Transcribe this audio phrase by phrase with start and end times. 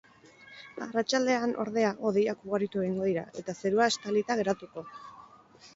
[0.85, 4.91] Arratsaldean, ordea, hodeiak ugaritu egingo dira eta zerua estalita geratuko.